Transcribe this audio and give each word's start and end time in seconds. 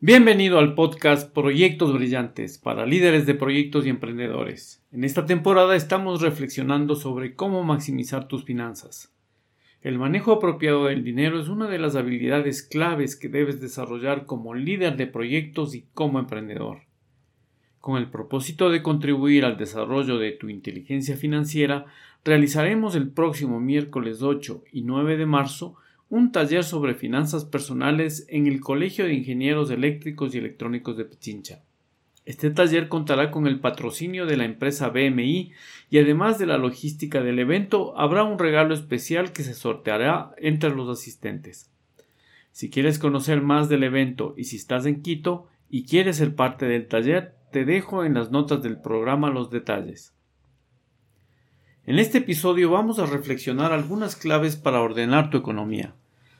Bienvenido 0.00 0.60
al 0.60 0.76
podcast 0.76 1.34
Proyectos 1.34 1.92
Brillantes 1.92 2.56
para 2.56 2.86
líderes 2.86 3.26
de 3.26 3.34
proyectos 3.34 3.84
y 3.84 3.88
emprendedores. 3.88 4.80
En 4.92 5.02
esta 5.02 5.26
temporada 5.26 5.74
estamos 5.74 6.20
reflexionando 6.20 6.94
sobre 6.94 7.34
cómo 7.34 7.64
maximizar 7.64 8.28
tus 8.28 8.44
finanzas. 8.44 9.12
El 9.82 9.98
manejo 9.98 10.30
apropiado 10.30 10.84
del 10.84 11.02
dinero 11.02 11.40
es 11.40 11.48
una 11.48 11.66
de 11.66 11.80
las 11.80 11.96
habilidades 11.96 12.62
claves 12.62 13.16
que 13.16 13.28
debes 13.28 13.60
desarrollar 13.60 14.24
como 14.24 14.54
líder 14.54 14.96
de 14.96 15.08
proyectos 15.08 15.74
y 15.74 15.84
como 15.94 16.20
emprendedor. 16.20 16.82
Con 17.80 17.96
el 17.96 18.08
propósito 18.08 18.70
de 18.70 18.84
contribuir 18.84 19.44
al 19.44 19.56
desarrollo 19.56 20.18
de 20.18 20.30
tu 20.30 20.48
inteligencia 20.48 21.16
financiera, 21.16 21.86
realizaremos 22.24 22.94
el 22.94 23.10
próximo 23.10 23.58
miércoles 23.58 24.22
8 24.22 24.62
y 24.70 24.82
9 24.82 25.16
de 25.16 25.26
marzo 25.26 25.74
un 26.10 26.32
taller 26.32 26.64
sobre 26.64 26.94
finanzas 26.94 27.44
personales 27.44 28.26
en 28.28 28.46
el 28.46 28.60
Colegio 28.60 29.04
de 29.04 29.14
Ingenieros 29.14 29.70
Eléctricos 29.70 30.34
y 30.34 30.38
Electrónicos 30.38 30.96
de 30.96 31.04
Pichincha. 31.04 31.62
Este 32.24 32.50
taller 32.50 32.88
contará 32.88 33.30
con 33.30 33.46
el 33.46 33.60
patrocinio 33.60 34.26
de 34.26 34.36
la 34.36 34.44
empresa 34.44 34.88
BMI 34.88 35.52
y 35.90 35.98
además 35.98 36.38
de 36.38 36.46
la 36.46 36.58
logística 36.58 37.22
del 37.22 37.38
evento 37.38 37.98
habrá 37.98 38.24
un 38.24 38.38
regalo 38.38 38.74
especial 38.74 39.32
que 39.32 39.42
se 39.42 39.54
sorteará 39.54 40.32
entre 40.38 40.70
los 40.70 40.88
asistentes. 40.88 41.70
Si 42.52 42.70
quieres 42.70 42.98
conocer 42.98 43.40
más 43.40 43.68
del 43.68 43.82
evento 43.82 44.34
y 44.36 44.44
si 44.44 44.56
estás 44.56 44.84
en 44.86 45.02
Quito 45.02 45.46
y 45.70 45.84
quieres 45.84 46.16
ser 46.16 46.34
parte 46.34 46.66
del 46.66 46.86
taller, 46.86 47.34
te 47.52 47.64
dejo 47.64 48.04
en 48.04 48.14
las 48.14 48.30
notas 48.30 48.62
del 48.62 48.80
programa 48.80 49.30
los 49.30 49.50
detalles. 49.50 50.14
En 51.88 51.98
este 51.98 52.18
episodio 52.18 52.70
vamos 52.70 52.98
a 52.98 53.06
reflexionar 53.06 53.72
algunas 53.72 54.14
claves 54.14 54.56
para 54.56 54.82
ordenar 54.82 55.30
tu 55.30 55.38
economía, 55.38 55.94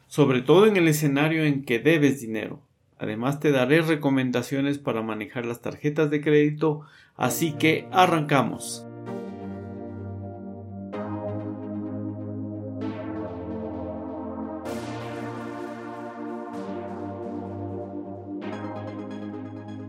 sobre 0.07 0.43
todo 0.43 0.67
en 0.67 0.77
el 0.77 0.87
escenario 0.89 1.43
en 1.43 1.65
que 1.65 1.79
debes 1.79 2.21
dinero. 2.21 2.61
Además 2.99 3.41
te 3.41 3.51
daré 3.51 3.81
recomendaciones 3.81 4.77
para 4.77 5.01
manejar 5.01 5.47
las 5.47 5.63
tarjetas 5.63 6.11
de 6.11 6.21
crédito, 6.21 6.83
así 7.17 7.53
que 7.53 7.89
arrancamos. 7.93 8.85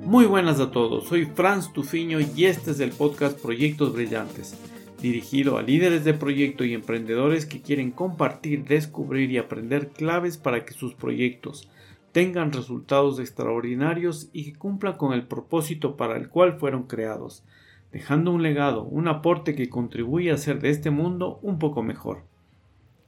Muy 0.05 0.23
buenas 0.23 0.61
a 0.61 0.71
todos, 0.71 1.09
soy 1.09 1.25
Franz 1.25 1.73
Tufiño 1.73 2.21
y 2.21 2.45
este 2.45 2.71
es 2.71 2.79
el 2.79 2.91
podcast 2.91 3.37
Proyectos 3.37 3.91
Brillantes 3.91 4.57
dirigido 5.01 5.57
a 5.57 5.61
líderes 5.61 6.03
de 6.03 6.13
proyecto 6.13 6.63
y 6.63 6.73
emprendedores 6.73 7.45
que 7.45 7.61
quieren 7.61 7.91
compartir, 7.91 8.65
descubrir 8.65 9.31
y 9.31 9.37
aprender 9.37 9.89
claves 9.89 10.37
para 10.37 10.65
que 10.65 10.73
sus 10.73 10.93
proyectos 10.93 11.69
tengan 12.11 12.51
resultados 12.51 13.19
extraordinarios 13.19 14.29
y 14.33 14.45
que 14.45 14.57
cumplan 14.57 14.97
con 14.97 15.13
el 15.13 15.23
propósito 15.23 15.95
para 15.95 16.17
el 16.17 16.29
cual 16.29 16.57
fueron 16.59 16.83
creados, 16.83 17.43
dejando 17.91 18.31
un 18.31 18.43
legado, 18.43 18.83
un 18.83 19.07
aporte 19.07 19.55
que 19.55 19.69
contribuye 19.69 20.31
a 20.31 20.35
hacer 20.35 20.59
de 20.59 20.69
este 20.69 20.89
mundo 20.89 21.39
un 21.41 21.59
poco 21.59 21.83
mejor. 21.83 22.23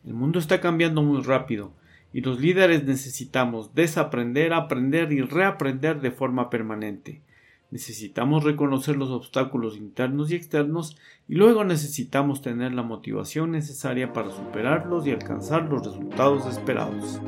El 0.06 0.14
mundo 0.14 0.40
está 0.40 0.62
cambiando 0.62 1.02
muy 1.04 1.22
rápido 1.22 1.74
y 2.14 2.22
los 2.22 2.40
líderes 2.40 2.84
necesitamos 2.84 3.74
desaprender, 3.74 4.54
aprender 4.54 5.12
y 5.12 5.22
reaprender 5.22 6.02
de 6.02 6.12
forma 6.12 6.50
permanente. 6.50 7.22
Necesitamos 7.72 8.44
reconocer 8.44 8.98
los 8.98 9.12
obstáculos 9.12 9.78
internos 9.78 10.30
y 10.30 10.36
externos 10.36 10.98
y 11.30 11.36
luego 11.36 11.64
necesitamos 11.64 12.42
tener 12.42 12.74
la 12.74 12.84
motivación 12.84 13.52
necesaria 13.52 14.12
para 14.12 14.30
superarlos 14.30 15.08
y 15.08 15.12
alcanzar 15.12 15.64
los 15.70 15.86
resultados 15.88 16.46
esperados. 16.48 17.22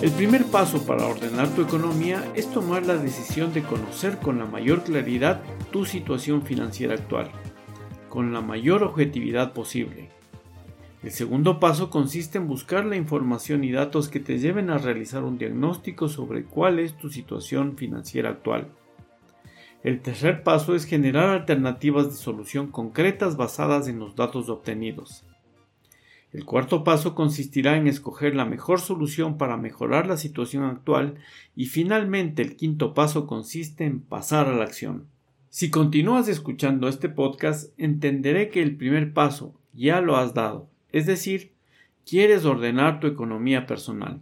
El 0.00 0.10
primer 0.12 0.44
paso 0.44 0.84
para 0.86 1.06
ordenar 1.06 1.48
tu 1.48 1.62
economía 1.62 2.24
es 2.36 2.48
tomar 2.52 2.86
la 2.86 2.96
decisión 2.96 3.52
de 3.52 3.64
conocer 3.64 4.18
con 4.18 4.38
la 4.38 4.46
mayor 4.46 4.84
claridad 4.84 5.42
tu 5.72 5.84
situación 5.84 6.42
financiera 6.42 6.94
actual, 6.94 7.32
con 8.08 8.32
la 8.32 8.40
mayor 8.40 8.84
objetividad 8.84 9.52
posible 9.52 10.21
el 11.02 11.10
segundo 11.10 11.58
paso 11.58 11.90
consiste 11.90 12.38
en 12.38 12.46
buscar 12.46 12.84
la 12.84 12.94
información 12.94 13.64
y 13.64 13.72
datos 13.72 14.08
que 14.08 14.20
te 14.20 14.38
lleven 14.38 14.70
a 14.70 14.78
realizar 14.78 15.24
un 15.24 15.36
diagnóstico 15.36 16.08
sobre 16.08 16.44
cuál 16.44 16.78
es 16.78 16.96
tu 16.96 17.10
situación 17.10 17.76
financiera 17.76 18.30
actual. 18.30 18.68
El 19.82 20.00
tercer 20.00 20.44
paso 20.44 20.76
es 20.76 20.84
generar 20.84 21.28
alternativas 21.30 22.06
de 22.06 22.12
solución 22.12 22.68
concretas 22.68 23.36
basadas 23.36 23.88
en 23.88 23.98
los 23.98 24.14
datos 24.14 24.48
obtenidos. 24.48 25.24
El 26.32 26.44
cuarto 26.44 26.84
paso 26.84 27.16
consistirá 27.16 27.76
en 27.76 27.88
escoger 27.88 28.36
la 28.36 28.44
mejor 28.44 28.80
solución 28.80 29.38
para 29.38 29.56
mejorar 29.56 30.06
la 30.06 30.16
situación 30.16 30.62
actual 30.62 31.16
y 31.56 31.66
finalmente 31.66 32.42
el 32.42 32.54
quinto 32.54 32.94
paso 32.94 33.26
consiste 33.26 33.84
en 33.84 34.00
pasar 34.00 34.46
a 34.46 34.54
la 34.54 34.62
acción. 34.62 35.08
Si 35.50 35.68
continúas 35.68 36.28
escuchando 36.28 36.86
este 36.86 37.08
podcast, 37.08 37.72
entenderé 37.76 38.50
que 38.50 38.62
el 38.62 38.76
primer 38.76 39.12
paso 39.12 39.52
ya 39.74 40.00
lo 40.00 40.16
has 40.16 40.32
dado 40.32 40.71
es 40.92 41.06
decir, 41.06 41.52
quieres 42.06 42.44
ordenar 42.44 43.00
tu 43.00 43.06
economía 43.06 43.66
personal. 43.66 44.20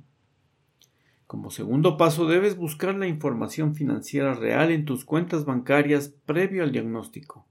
Como 1.26 1.50
segundo 1.50 1.96
paso 1.96 2.26
debes 2.26 2.56
buscar 2.56 2.94
la 2.96 3.06
información 3.06 3.74
financiera 3.74 4.34
real 4.34 4.72
en 4.72 4.84
tus 4.84 5.04
cuentas 5.04 5.44
bancarias 5.44 6.12
previo 6.26 6.62
al 6.62 6.72
diagnóstico. 6.72 7.46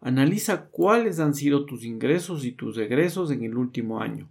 Analiza 0.00 0.66
cuáles 0.66 1.18
han 1.18 1.34
sido 1.34 1.64
tus 1.64 1.84
ingresos 1.84 2.44
y 2.44 2.52
tus 2.52 2.78
egresos 2.78 3.30
en 3.30 3.42
el 3.44 3.56
último 3.56 4.00
año. 4.00 4.28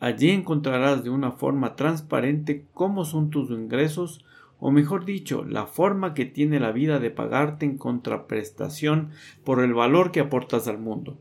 Allí 0.00 0.30
encontrarás 0.30 1.02
de 1.02 1.10
una 1.10 1.32
forma 1.32 1.74
transparente 1.76 2.66
cómo 2.74 3.04
son 3.04 3.30
tus 3.30 3.50
ingresos 3.50 4.24
o 4.60 4.70
mejor 4.72 5.04
dicho, 5.04 5.44
la 5.44 5.66
forma 5.66 6.14
que 6.14 6.24
tiene 6.24 6.58
la 6.58 6.72
vida 6.72 6.98
de 6.98 7.10
pagarte 7.10 7.64
en 7.64 7.78
contraprestación 7.78 9.10
por 9.44 9.62
el 9.62 9.72
valor 9.72 10.10
que 10.10 10.20
aportas 10.20 10.66
al 10.66 10.78
mundo. 10.78 11.20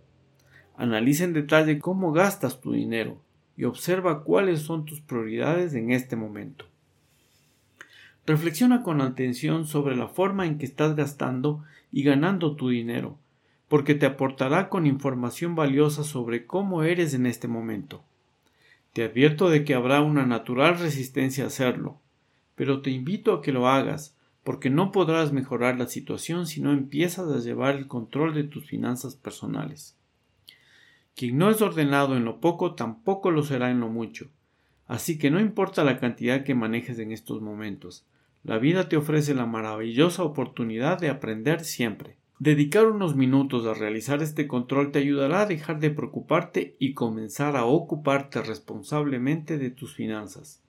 Analiza 0.77 1.23
en 1.23 1.33
detalle 1.33 1.79
cómo 1.79 2.11
gastas 2.11 2.61
tu 2.61 2.71
dinero 2.71 3.17
y 3.57 3.63
observa 3.63 4.23
cuáles 4.23 4.61
son 4.61 4.85
tus 4.85 5.01
prioridades 5.01 5.73
en 5.73 5.91
este 5.91 6.15
momento. 6.15 6.65
Reflexiona 8.27 8.83
con 8.83 9.01
atención 9.01 9.65
sobre 9.65 9.95
la 9.95 10.07
forma 10.07 10.45
en 10.45 10.59
que 10.59 10.65
estás 10.65 10.95
gastando 10.95 11.63
y 11.91 12.03
ganando 12.03 12.55
tu 12.55 12.69
dinero, 12.69 13.17
porque 13.67 13.95
te 13.95 14.05
aportará 14.05 14.69
con 14.69 14.85
información 14.85 15.55
valiosa 15.55 16.03
sobre 16.03 16.45
cómo 16.45 16.83
eres 16.83 17.15
en 17.15 17.25
este 17.25 17.47
momento. 17.47 18.03
Te 18.93 19.03
advierto 19.03 19.49
de 19.49 19.63
que 19.63 19.73
habrá 19.73 20.01
una 20.01 20.27
natural 20.27 20.77
resistencia 20.77 21.45
a 21.45 21.47
hacerlo, 21.47 21.97
pero 22.53 22.81
te 22.81 22.91
invito 22.91 23.33
a 23.33 23.41
que 23.41 23.51
lo 23.51 23.67
hagas, 23.67 24.15
porque 24.43 24.69
no 24.69 24.91
podrás 24.91 25.33
mejorar 25.33 25.77
la 25.77 25.87
situación 25.87 26.45
si 26.45 26.61
no 26.61 26.71
empiezas 26.71 27.29
a 27.31 27.39
llevar 27.39 27.75
el 27.75 27.87
control 27.87 28.35
de 28.35 28.43
tus 28.43 28.65
finanzas 28.65 29.15
personales. 29.15 29.96
Quien 31.17 31.39
no 31.39 31.49
es 31.49 31.63
ordenado 31.63 32.15
en 32.15 32.25
lo 32.25 32.39
poco 32.39 32.75
tampoco 32.75 33.31
lo 33.31 33.41
será 33.41 33.71
en 33.71 33.79
lo 33.79 33.89
mucho. 33.89 34.29
Así 34.85 35.17
que 35.17 35.31
no 35.31 35.39
importa 35.39 35.83
la 35.83 35.99
cantidad 35.99 36.43
que 36.43 36.53
manejes 36.53 36.99
en 36.99 37.11
estos 37.11 37.41
momentos, 37.41 38.05
la 38.43 38.59
vida 38.59 38.87
te 38.87 38.97
ofrece 38.97 39.33
la 39.33 39.47
maravillosa 39.47 40.21
oportunidad 40.21 40.99
de 40.99 41.09
aprender 41.09 41.65
siempre. 41.65 42.17
Dedicar 42.37 42.85
unos 42.85 43.15
minutos 43.15 43.65
a 43.65 43.73
realizar 43.73 44.21
este 44.21 44.45
control 44.45 44.91
te 44.91 44.99
ayudará 44.99 45.41
a 45.41 45.45
dejar 45.47 45.79
de 45.79 45.89
preocuparte 45.89 46.75
y 46.77 46.93
comenzar 46.93 47.57
a 47.57 47.65
ocuparte 47.65 48.43
responsablemente 48.43 49.57
de 49.57 49.71
tus 49.71 49.95
finanzas. 49.95 50.61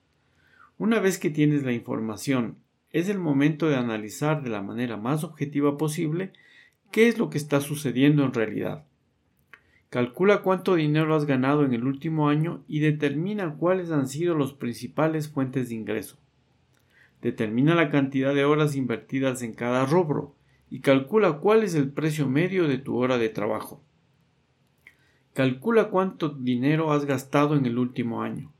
Una 0.79 0.99
vez 0.99 1.19
que 1.19 1.29
tienes 1.29 1.63
la 1.63 1.73
información, 1.73 2.57
es 2.91 3.11
el 3.11 3.19
momento 3.19 3.69
de 3.69 3.77
analizar 3.77 4.43
de 4.43 4.49
la 4.49 4.63
manera 4.63 4.97
más 4.97 5.25
objetiva 5.25 5.77
posible 5.77 6.33
qué 6.91 7.07
es 7.07 7.19
lo 7.19 7.29
que 7.29 7.37
está 7.37 7.61
sucediendo 7.61 8.25
en 8.25 8.33
realidad. 8.33 8.88
Calcula 9.91 10.43
cuánto 10.43 10.75
dinero 10.75 11.17
has 11.17 11.25
ganado 11.25 11.65
en 11.65 11.73
el 11.73 11.85
último 11.85 12.29
año 12.29 12.63
y 12.69 12.81
determina 12.81 13.55
cuáles 13.55 13.91
han 13.91 14.07
sido 14.07 14.37
las 14.37 14.53
principales 14.53 15.31
fuentes 15.31 15.71
de 15.71 15.77
ingreso. 15.77 16.19
Determina 17.23 17.75
la 17.75 17.91
cantidad 17.91 18.35
de 18.35 18.45
horas 18.45 18.77
invertidas 18.77 19.41
en 19.41 19.55
cada 19.55 19.87
rubro 19.87 20.35
y 20.71 20.81
calcula 20.81 21.39
cuál 21.39 21.63
es 21.63 21.75
el 21.75 21.91
precio 21.91 22.29
medio 22.29 22.69
de 22.69 22.77
tu 22.77 22.97
hora 22.99 23.17
de 23.17 23.31
trabajo. 23.31 23.83
Calcula 25.33 25.89
cuánto 25.89 26.29
dinero 26.29 26.93
has 26.93 27.07
gastado 27.07 27.57
en 27.57 27.65
el 27.65 27.79
último 27.79 28.21
año 28.23 28.53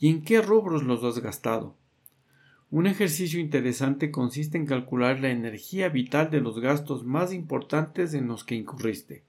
y 0.00 0.08
en 0.08 0.22
qué 0.22 0.42
rubros 0.42 0.82
los 0.82 1.04
has 1.04 1.20
gastado. 1.20 1.76
Un 2.72 2.88
ejercicio 2.88 3.38
interesante 3.38 4.10
consiste 4.10 4.58
en 4.58 4.66
calcular 4.66 5.20
la 5.20 5.30
energía 5.30 5.88
vital 5.88 6.30
de 6.32 6.40
los 6.40 6.58
gastos 6.58 7.04
más 7.04 7.32
importantes 7.32 8.12
en 8.12 8.26
los 8.26 8.42
que 8.42 8.56
incurriste. 8.56 9.22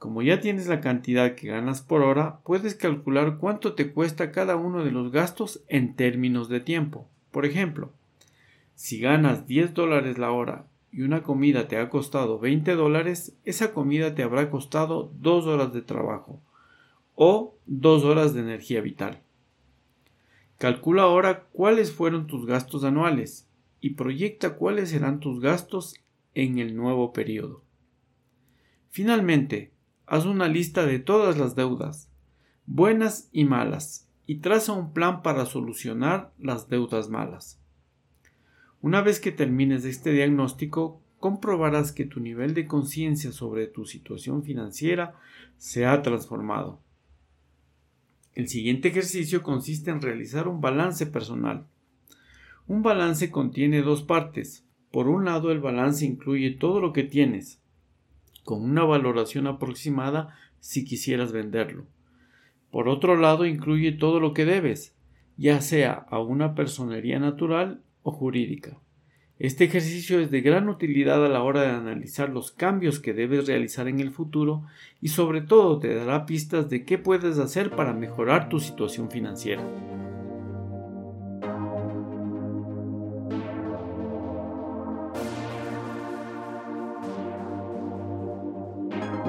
Como 0.00 0.22
ya 0.22 0.40
tienes 0.40 0.66
la 0.66 0.80
cantidad 0.80 1.34
que 1.34 1.48
ganas 1.48 1.82
por 1.82 2.00
hora, 2.00 2.40
puedes 2.46 2.74
calcular 2.74 3.36
cuánto 3.36 3.74
te 3.74 3.92
cuesta 3.92 4.32
cada 4.32 4.56
uno 4.56 4.82
de 4.82 4.90
los 4.90 5.12
gastos 5.12 5.62
en 5.68 5.94
términos 5.94 6.48
de 6.48 6.60
tiempo. 6.60 7.06
Por 7.30 7.44
ejemplo, 7.44 7.92
si 8.74 8.98
ganas 8.98 9.46
10 9.46 9.74
dólares 9.74 10.16
la 10.16 10.30
hora 10.30 10.64
y 10.90 11.02
una 11.02 11.22
comida 11.22 11.68
te 11.68 11.76
ha 11.76 11.90
costado 11.90 12.38
20 12.38 12.76
dólares, 12.76 13.36
esa 13.44 13.74
comida 13.74 14.14
te 14.14 14.22
habrá 14.22 14.48
costado 14.48 15.12
2 15.20 15.44
horas 15.44 15.74
de 15.74 15.82
trabajo. 15.82 16.40
o 17.14 17.58
dos 17.66 18.02
horas 18.04 18.32
de 18.32 18.40
energía 18.40 18.80
vital. 18.80 19.20
Calcula 20.56 21.02
ahora 21.02 21.48
cuáles 21.52 21.92
fueron 21.92 22.26
tus 22.26 22.46
gastos 22.46 22.84
anuales 22.84 23.46
y 23.82 23.90
proyecta 23.90 24.56
cuáles 24.56 24.88
serán 24.88 25.20
tus 25.20 25.40
gastos 25.40 25.94
en 26.32 26.58
el 26.58 26.74
nuevo 26.74 27.12
periodo. 27.12 27.62
Finalmente, 28.88 29.72
haz 30.10 30.26
una 30.26 30.48
lista 30.48 30.86
de 30.86 30.98
todas 30.98 31.38
las 31.38 31.54
deudas, 31.54 32.10
buenas 32.66 33.28
y 33.30 33.44
malas, 33.44 34.08
y 34.26 34.38
traza 34.38 34.72
un 34.72 34.92
plan 34.92 35.22
para 35.22 35.46
solucionar 35.46 36.32
las 36.36 36.68
deudas 36.68 37.08
malas. 37.08 37.60
Una 38.82 39.02
vez 39.02 39.20
que 39.20 39.30
termines 39.30 39.84
este 39.84 40.10
diagnóstico, 40.10 41.00
comprobarás 41.20 41.92
que 41.92 42.06
tu 42.06 42.18
nivel 42.18 42.54
de 42.54 42.66
conciencia 42.66 43.30
sobre 43.30 43.68
tu 43.68 43.86
situación 43.86 44.42
financiera 44.42 45.14
se 45.58 45.86
ha 45.86 46.02
transformado. 46.02 46.80
El 48.34 48.48
siguiente 48.48 48.88
ejercicio 48.88 49.44
consiste 49.44 49.92
en 49.92 50.02
realizar 50.02 50.48
un 50.48 50.60
balance 50.60 51.06
personal. 51.06 51.68
Un 52.66 52.82
balance 52.82 53.30
contiene 53.30 53.80
dos 53.82 54.02
partes. 54.02 54.64
Por 54.90 55.06
un 55.06 55.24
lado, 55.24 55.52
el 55.52 55.60
balance 55.60 56.04
incluye 56.04 56.50
todo 56.50 56.80
lo 56.80 56.92
que 56.92 57.04
tienes, 57.04 57.60
con 58.50 58.64
una 58.64 58.82
valoración 58.82 59.46
aproximada 59.46 60.34
si 60.58 60.84
quisieras 60.84 61.30
venderlo. 61.30 61.86
Por 62.72 62.88
otro 62.88 63.14
lado, 63.14 63.46
incluye 63.46 63.92
todo 63.92 64.18
lo 64.18 64.34
que 64.34 64.44
debes, 64.44 64.96
ya 65.36 65.60
sea 65.60 65.92
a 65.92 66.18
una 66.18 66.56
personería 66.56 67.20
natural 67.20 67.80
o 68.02 68.10
jurídica. 68.10 68.76
Este 69.38 69.62
ejercicio 69.62 70.18
es 70.18 70.32
de 70.32 70.40
gran 70.40 70.68
utilidad 70.68 71.24
a 71.24 71.28
la 71.28 71.44
hora 71.44 71.62
de 71.62 71.68
analizar 71.68 72.30
los 72.30 72.50
cambios 72.50 72.98
que 72.98 73.14
debes 73.14 73.46
realizar 73.46 73.86
en 73.86 74.00
el 74.00 74.10
futuro 74.10 74.64
y 75.00 75.10
sobre 75.10 75.42
todo 75.42 75.78
te 75.78 75.94
dará 75.94 76.26
pistas 76.26 76.68
de 76.68 76.84
qué 76.84 76.98
puedes 76.98 77.38
hacer 77.38 77.70
para 77.70 77.92
mejorar 77.92 78.48
tu 78.48 78.58
situación 78.58 79.12
financiera. 79.12 79.62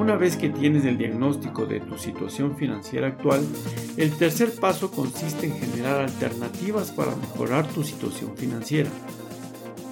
Una 0.02 0.16
vez 0.16 0.36
que 0.36 0.50
tienes 0.50 0.84
el 0.86 0.98
diagnóstico 0.98 1.68
de 1.68 1.80
tu 1.80 1.96
situación 1.96 2.58
financiera 2.58 3.06
actual, 3.06 3.46
el 3.98 4.12
tercer 4.18 4.52
paso 4.60 4.90
consiste 4.90 5.46
en 5.46 5.54
generar 5.54 6.02
alternativas 6.02 6.90
para 6.90 7.16
mejorar 7.16 7.68
tu 7.68 7.84
situación 7.84 8.36
financiera. 8.36 8.90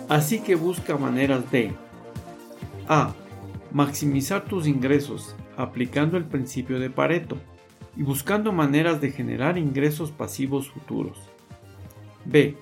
Así 0.09 0.39
que 0.39 0.56
busca 0.56 0.97
maneras 0.97 1.51
de 1.51 1.73
A. 2.88 3.13
Maximizar 3.71 4.45
tus 4.45 4.65
ingresos 4.65 5.35
aplicando 5.56 6.17
el 6.17 6.25
principio 6.25 6.79
de 6.79 6.89
Pareto 6.89 7.38
y 7.95 8.01
buscando 8.01 8.51
maneras 8.51 9.01
de 9.01 9.11
generar 9.11 9.59
ingresos 9.59 10.09
pasivos 10.09 10.71
futuros. 10.71 11.19
B. 12.25 12.57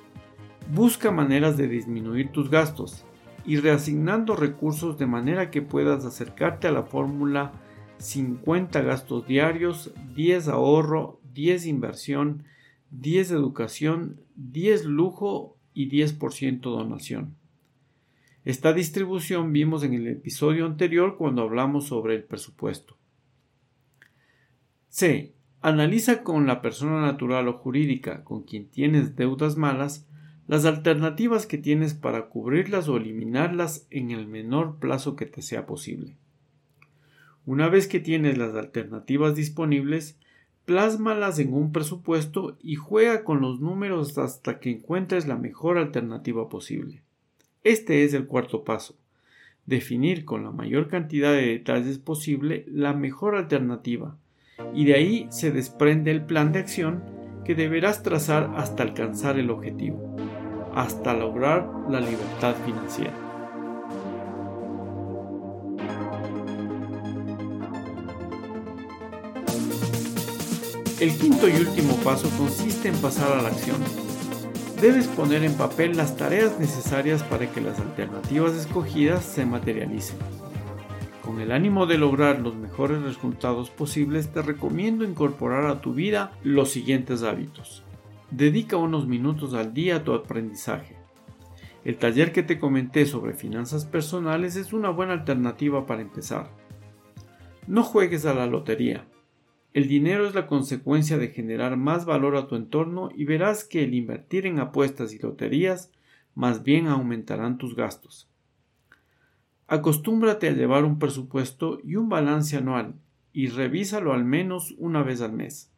Busca 0.73 1.11
maneras 1.11 1.55
de 1.55 1.69
disminuir 1.69 2.29
tus 2.33 2.49
gastos 2.49 3.05
y 3.47 3.55
reasignando 3.55 4.35
recursos 4.35 4.99
de 4.99 5.07
manera 5.07 5.49
que 5.49 5.61
puedas 5.61 6.03
acercarte 6.03 6.67
a 6.67 6.71
la 6.71 6.83
fórmula 6.83 7.53
50 7.97 8.81
gastos 8.81 9.25
diarios, 9.25 9.93
10 10.15 10.49
ahorro, 10.49 11.21
10 11.33 11.65
inversión, 11.65 12.43
10 12.91 13.31
educación, 13.31 14.19
10 14.35 14.85
lujo 14.85 15.57
y 15.73 15.89
10% 15.89 16.59
donación. 16.59 17.37
Esta 18.43 18.73
distribución 18.73 19.53
vimos 19.53 19.83
en 19.83 19.93
el 19.93 20.07
episodio 20.07 20.65
anterior 20.65 21.17
cuando 21.17 21.41
hablamos 21.41 21.87
sobre 21.87 22.15
el 22.15 22.23
presupuesto. 22.23 22.97
C. 24.89 25.33
Analiza 25.61 26.23
con 26.23 26.47
la 26.47 26.61
persona 26.61 27.01
natural 27.01 27.47
o 27.47 27.53
jurídica 27.53 28.23
con 28.23 28.43
quien 28.43 28.69
tienes 28.69 29.15
deudas 29.15 29.57
malas 29.57 30.06
las 30.47 30.65
alternativas 30.65 31.45
que 31.45 31.57
tienes 31.57 31.93
para 31.93 32.27
cubrirlas 32.27 32.87
o 32.87 32.97
eliminarlas 32.97 33.85
en 33.91 34.11
el 34.11 34.27
menor 34.27 34.77
plazo 34.79 35.15
que 35.15 35.25
te 35.25 35.41
sea 35.41 35.65
posible. 35.65 36.15
Una 37.45 37.69
vez 37.69 37.87
que 37.87 37.99
tienes 37.99 38.37
las 38.37 38.55
alternativas 38.55 39.35
disponibles, 39.35 40.17
plásmalas 40.65 41.39
en 41.39 41.53
un 41.53 41.71
presupuesto 41.71 42.57
y 42.61 42.75
juega 42.75 43.23
con 43.23 43.41
los 43.41 43.59
números 43.59 44.17
hasta 44.17 44.59
que 44.59 44.71
encuentres 44.71 45.27
la 45.27 45.37
mejor 45.37 45.77
alternativa 45.77 46.49
posible. 46.49 47.03
Este 47.63 48.03
es 48.03 48.13
el 48.13 48.25
cuarto 48.25 48.63
paso. 48.63 48.95
Definir 49.65 50.23
con 50.23 50.43
la 50.43 50.51
mayor 50.51 50.87
cantidad 50.87 51.33
de 51.33 51.47
detalles 51.47 51.99
posible 51.99 52.65
la 52.67 52.93
mejor 52.93 53.35
alternativa, 53.35 54.17
y 54.73 54.85
de 54.85 54.95
ahí 54.95 55.27
se 55.29 55.51
desprende 55.51 56.11
el 56.11 56.25
plan 56.25 56.51
de 56.51 56.59
acción 56.59 57.03
que 57.45 57.55
deberás 57.55 58.03
trazar 58.03 58.51
hasta 58.55 58.83
alcanzar 58.83 59.39
el 59.39 59.49
objetivo, 59.49 60.15
hasta 60.77 61.11
lograr 61.11 61.67
la 61.89 61.99
libertad 61.99 62.53
financiera. 62.63 63.13
El 70.99 71.17
quinto 71.17 71.49
y 71.49 71.53
último 71.53 71.95
paso 72.03 72.29
consiste 72.37 72.89
en 72.89 72.95
pasar 72.97 73.35
a 73.35 73.41
la 73.41 73.49
acción. 73.49 73.77
Debes 74.79 75.07
poner 75.07 75.43
en 75.43 75.53
papel 75.53 75.97
las 75.97 76.15
tareas 76.15 76.59
necesarias 76.59 77.23
para 77.23 77.51
que 77.51 77.59
las 77.59 77.79
alternativas 77.79 78.53
escogidas 78.53 79.25
se 79.25 79.47
materialicen. 79.47 80.17
Con 81.23 81.41
el 81.41 81.51
ánimo 81.51 81.87
de 81.87 81.97
lograr 81.97 82.39
los 82.39 82.55
mejores 82.55 83.01
resultados 83.01 83.71
posibles, 83.71 84.31
te 84.31 84.43
recomiendo 84.43 85.03
incorporar 85.03 85.65
a 85.65 85.81
tu 85.81 85.95
vida 85.95 86.33
los 86.43 86.69
siguientes 86.69 87.23
hábitos. 87.23 87.83
Dedica 88.31 88.75
unos 88.75 89.07
minutos 89.07 89.53
al 89.53 89.73
día 89.73 89.95
a 89.95 90.03
tu 90.03 90.13
aprendizaje. 90.13 90.97
El 91.85 91.97
taller 91.97 92.33
que 92.33 92.43
te 92.43 92.59
comenté 92.59 93.05
sobre 93.05 93.33
finanzas 93.33 93.85
personales 93.85 94.57
es 94.57 94.73
una 94.73 94.89
buena 94.89 95.13
alternativa 95.13 95.85
para 95.85 96.01
empezar. 96.01 96.51
No 97.67 97.83
juegues 97.83 98.25
a 98.25 98.33
la 98.33 98.45
lotería. 98.45 99.07
El 99.73 99.87
dinero 99.87 100.27
es 100.27 100.35
la 100.35 100.45
consecuencia 100.45 101.17
de 101.17 101.29
generar 101.29 101.77
más 101.77 102.05
valor 102.05 102.35
a 102.35 102.47
tu 102.47 102.57
entorno 102.57 103.09
y 103.15 103.23
verás 103.23 103.63
que 103.63 103.85
el 103.85 103.93
invertir 103.93 104.45
en 104.45 104.59
apuestas 104.59 105.13
y 105.13 105.19
loterías 105.19 105.93
más 106.35 106.63
bien 106.63 106.87
aumentarán 106.87 107.57
tus 107.57 107.77
gastos. 107.77 108.29
Acostúmbrate 109.67 110.49
a 110.49 110.53
llevar 110.53 110.83
un 110.83 110.99
presupuesto 110.99 111.79
y 111.81 111.95
un 111.95 112.09
balance 112.09 112.57
anual 112.57 112.95
y 113.31 113.47
revísalo 113.47 114.11
al 114.11 114.25
menos 114.25 114.75
una 114.77 115.01
vez 115.01 115.21
al 115.21 115.31
mes. 115.31 115.71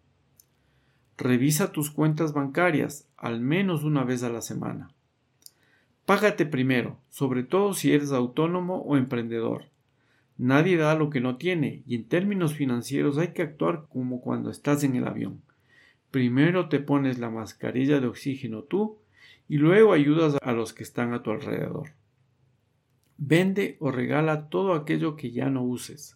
Revisa 1.19 1.73
tus 1.73 1.91
cuentas 1.91 2.31
bancarias 2.31 3.05
al 3.17 3.41
menos 3.41 3.83
una 3.83 4.05
vez 4.05 4.23
a 4.23 4.29
la 4.29 4.41
semana. 4.41 4.89
Págate 6.05 6.45
primero, 6.45 6.97
sobre 7.09 7.43
todo 7.43 7.73
si 7.73 7.91
eres 7.91 8.13
autónomo 8.13 8.77
o 8.83 8.95
emprendedor. 8.95 9.65
Nadie 10.37 10.77
da 10.77 10.95
lo 10.95 11.09
que 11.09 11.19
no 11.19 11.35
tiene, 11.35 11.83
y 11.85 11.95
en 11.95 12.05
términos 12.05 12.53
financieros 12.53 13.17
hay 13.17 13.33
que 13.33 13.41
actuar 13.41 13.87
como 13.89 14.21
cuando 14.21 14.49
estás 14.49 14.85
en 14.85 14.95
el 14.95 15.05
avión. 15.05 15.41
Primero 16.09 16.69
te 16.69 16.79
pones 16.79 17.19
la 17.19 17.29
mascarilla 17.29 17.99
de 17.99 18.07
oxígeno 18.07 18.61
tú 18.61 18.99
y 19.49 19.57
luego 19.57 19.91
ayudas 19.91 20.37
a 20.41 20.53
los 20.53 20.71
que 20.71 20.83
están 20.83 21.13
a 21.13 21.21
tu 21.21 21.31
alrededor. 21.31 21.89
Vende 23.17 23.75
o 23.81 23.91
regala 23.91 24.47
todo 24.47 24.73
aquello 24.73 25.17
que 25.17 25.31
ya 25.31 25.49
no 25.49 25.63
uses. 25.63 26.15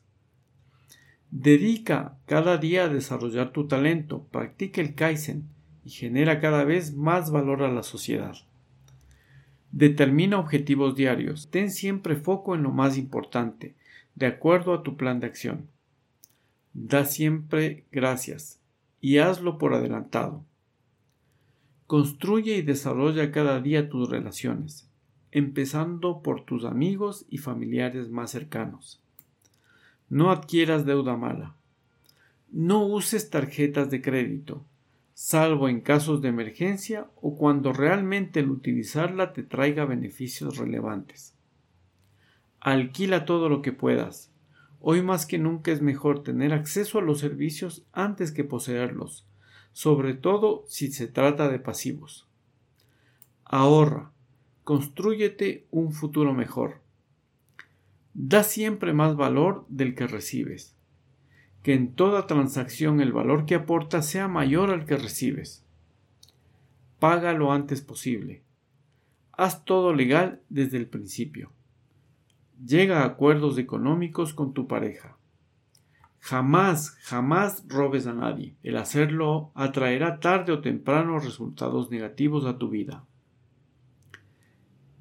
Dedica 1.35 2.19
cada 2.27 2.59
día 2.59 2.83
a 2.83 2.89
desarrollar 2.89 3.53
tu 3.53 3.67
talento, 3.67 4.27
practica 4.29 4.81
el 4.81 4.93
Kaizen 4.93 5.49
y 5.83 5.89
genera 5.89 6.39
cada 6.39 6.63
vez 6.63 6.93
más 6.93 7.31
valor 7.31 7.63
a 7.63 7.71
la 7.71 7.81
sociedad. 7.81 8.35
Determina 9.71 10.37
objetivos 10.37 10.95
diarios. 10.95 11.49
Ten 11.49 11.71
siempre 11.71 12.17
foco 12.17 12.53
en 12.53 12.61
lo 12.61 12.69
más 12.69 12.99
importante 12.99 13.75
de 14.13 14.27
acuerdo 14.27 14.75
a 14.75 14.83
tu 14.83 14.95
plan 14.95 15.19
de 15.19 15.25
acción. 15.25 15.69
Da 16.73 17.03
siempre 17.03 17.87
gracias 17.91 18.61
y 19.01 19.17
hazlo 19.17 19.57
por 19.57 19.73
adelantado. 19.73 20.45
Construye 21.87 22.57
y 22.57 22.61
desarrolla 22.61 23.31
cada 23.31 23.59
día 23.59 23.89
tus 23.89 24.07
relaciones, 24.11 24.87
empezando 25.31 26.21
por 26.21 26.45
tus 26.45 26.63
amigos 26.63 27.25
y 27.27 27.39
familiares 27.39 28.11
más 28.11 28.29
cercanos. 28.29 29.02
No 30.13 30.29
adquieras 30.29 30.85
deuda 30.85 31.17
mala. 31.17 31.55
No 32.51 32.85
uses 32.85 33.31
tarjetas 33.31 33.89
de 33.89 34.03
crédito, 34.03 34.63
salvo 35.15 35.67
en 35.69 35.81
casos 35.81 36.21
de 36.21 36.29
emergencia 36.29 37.07
o 37.19 37.35
cuando 37.35 37.73
realmente 37.73 38.41
el 38.41 38.51
utilizarla 38.51 39.33
te 39.33 39.41
traiga 39.41 39.85
beneficios 39.85 40.57
relevantes. 40.57 41.33
Alquila 42.59 43.25
todo 43.25 43.49
lo 43.49 43.63
que 43.63 43.71
puedas. 43.71 44.31
Hoy 44.81 45.01
más 45.01 45.25
que 45.25 45.39
nunca 45.39 45.71
es 45.71 45.81
mejor 45.81 46.21
tener 46.21 46.53
acceso 46.53 46.99
a 46.99 47.01
los 47.01 47.17
servicios 47.17 47.83
antes 47.91 48.31
que 48.31 48.43
poseerlos, 48.43 49.25
sobre 49.71 50.13
todo 50.13 50.63
si 50.67 50.91
se 50.91 51.07
trata 51.07 51.49
de 51.49 51.57
pasivos. 51.57 52.27
Ahorra, 53.45 54.11
construyete 54.63 55.65
un 55.71 55.91
futuro 55.91 56.35
mejor. 56.35 56.82
Da 58.13 58.43
siempre 58.43 58.93
más 58.93 59.15
valor 59.15 59.65
del 59.69 59.95
que 59.95 60.07
recibes. 60.07 60.75
que 61.63 61.73
en 61.73 61.93
toda 61.93 62.27
transacción 62.27 62.99
el 62.99 63.13
valor 63.13 63.45
que 63.45 63.55
aportas 63.55 64.05
sea 64.05 64.27
mayor 64.27 64.69
al 64.69 64.85
que 64.85 64.97
recibes. 64.97 65.65
Paga 66.99 67.31
lo 67.31 67.53
antes 67.53 67.81
posible. 67.81 68.43
Haz 69.31 69.63
todo 69.63 69.93
legal 69.93 70.41
desde 70.49 70.77
el 70.77 70.87
principio. 70.87 71.51
Llega 72.65 73.01
a 73.01 73.05
acuerdos 73.05 73.57
económicos 73.57 74.33
con 74.33 74.53
tu 74.53 74.67
pareja. 74.67 75.17
Jamás, 76.19 76.91
jamás 77.01 77.65
robes 77.67 78.07
a 78.07 78.13
nadie. 78.13 78.55
El 78.61 78.77
hacerlo 78.77 79.51
atraerá 79.55 80.19
tarde 80.19 80.51
o 80.51 80.61
temprano 80.61 81.19
resultados 81.19 81.89
negativos 81.91 82.45
a 82.45 82.57
tu 82.57 82.69
vida. 82.69 83.05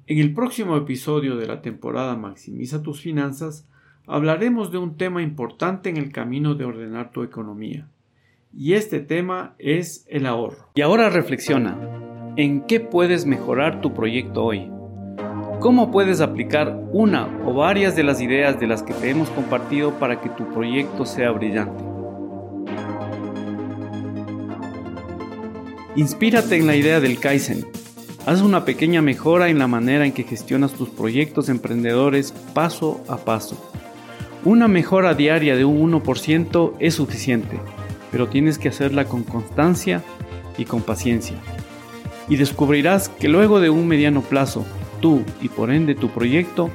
En 0.05 0.19
el 0.19 0.33
próximo 0.33 0.75
episodio 0.75 1.37
de 1.37 1.47
la 1.47 1.61
temporada 1.61 2.17
Maximiza 2.17 2.83
tus 2.83 2.99
finanzas, 2.99 3.69
hablaremos 4.05 4.69
de 4.69 4.77
un 4.77 4.97
tema 4.97 5.21
importante 5.21 5.89
en 5.89 5.95
el 5.95 6.11
camino 6.11 6.55
de 6.55 6.65
ordenar 6.65 7.11
tu 7.11 7.23
economía. 7.23 7.87
Y 8.53 8.73
este 8.73 8.99
tema 8.99 9.55
es 9.59 10.05
el 10.09 10.25
ahorro. 10.25 10.67
Y 10.75 10.81
ahora 10.81 11.09
reflexiona, 11.09 11.77
¿en 12.35 12.65
qué 12.65 12.81
puedes 12.81 13.25
mejorar 13.25 13.79
tu 13.79 13.93
proyecto 13.93 14.43
hoy? 14.43 14.69
¿Cómo 15.61 15.89
puedes 15.89 16.19
aplicar 16.19 16.77
una 16.91 17.29
o 17.45 17.53
varias 17.53 17.95
de 17.95 18.03
las 18.03 18.19
ideas 18.19 18.59
de 18.59 18.67
las 18.67 18.83
que 18.83 18.93
te 18.93 19.09
hemos 19.09 19.29
compartido 19.29 19.97
para 19.99 20.19
que 20.19 20.27
tu 20.27 20.51
proyecto 20.51 21.05
sea 21.05 21.31
brillante? 21.31 21.81
Inspírate 25.95 26.57
en 26.57 26.67
la 26.67 26.75
idea 26.75 26.99
del 26.99 27.21
Kaizen. 27.21 27.82
Haz 28.25 28.41
una 28.41 28.63
pequeña 28.63 29.01
mejora 29.01 29.49
en 29.49 29.59
la 29.59 29.67
manera 29.67 30.05
en 30.05 30.13
que 30.13 30.23
gestionas 30.23 30.71
tus 30.71 30.87
proyectos 30.87 31.49
emprendedores 31.49 32.31
paso 32.53 33.03
a 33.09 33.17
paso. 33.17 33.57
Una 34.45 34.69
mejora 34.69 35.13
diaria 35.13 35.57
de 35.57 35.65
un 35.65 35.91
1% 35.91 36.73
es 36.79 36.93
suficiente, 36.93 37.59
pero 38.11 38.29
tienes 38.29 38.57
que 38.57 38.69
hacerla 38.69 39.05
con 39.05 39.23
constancia 39.23 40.01
y 40.57 40.63
con 40.63 40.81
paciencia. 40.83 41.35
Y 42.29 42.37
descubrirás 42.37 43.09
que 43.09 43.27
luego 43.27 43.59
de 43.59 43.69
un 43.69 43.89
mediano 43.89 44.21
plazo, 44.21 44.65
tú 45.01 45.23
y 45.41 45.49
por 45.49 45.69
ende 45.69 45.93
tu 45.93 46.07
proyecto 46.07 46.69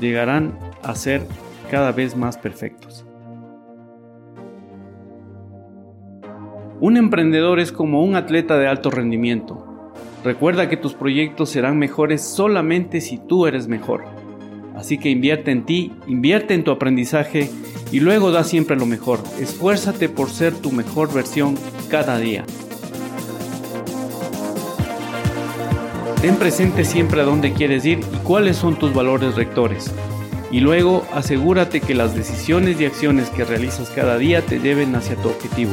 llegarán 0.00 0.56
a 0.84 0.94
ser 0.94 1.26
cada 1.68 1.90
vez 1.90 2.16
más 2.16 2.38
perfectos. 2.38 3.04
Un 6.78 6.96
emprendedor 6.96 7.58
es 7.58 7.72
como 7.72 8.04
un 8.04 8.14
atleta 8.14 8.56
de 8.56 8.68
alto 8.68 8.92
rendimiento. 8.92 9.71
Recuerda 10.24 10.68
que 10.68 10.76
tus 10.76 10.94
proyectos 10.94 11.50
serán 11.50 11.78
mejores 11.78 12.22
solamente 12.22 13.00
si 13.00 13.18
tú 13.18 13.46
eres 13.46 13.66
mejor. 13.66 14.04
Así 14.76 14.96
que 14.98 15.10
invierte 15.10 15.50
en 15.50 15.64
ti, 15.64 15.92
invierte 16.06 16.54
en 16.54 16.64
tu 16.64 16.70
aprendizaje 16.70 17.50
y 17.90 18.00
luego 18.00 18.30
da 18.30 18.44
siempre 18.44 18.76
lo 18.76 18.86
mejor. 18.86 19.20
Esfuérzate 19.40 20.08
por 20.08 20.30
ser 20.30 20.54
tu 20.54 20.70
mejor 20.70 21.12
versión 21.12 21.56
cada 21.90 22.18
día. 22.18 22.44
Ten 26.20 26.36
presente 26.36 26.84
siempre 26.84 27.20
a 27.20 27.24
dónde 27.24 27.52
quieres 27.52 27.84
ir 27.84 27.98
y 27.98 28.16
cuáles 28.18 28.56
son 28.56 28.76
tus 28.76 28.94
valores 28.94 29.34
rectores. 29.34 29.92
Y 30.52 30.60
luego 30.60 31.04
asegúrate 31.12 31.80
que 31.80 31.96
las 31.96 32.14
decisiones 32.14 32.80
y 32.80 32.84
acciones 32.84 33.28
que 33.30 33.44
realizas 33.44 33.90
cada 33.90 34.18
día 34.18 34.40
te 34.42 34.60
lleven 34.60 34.94
hacia 34.94 35.16
tu 35.16 35.30
objetivo. 35.30 35.72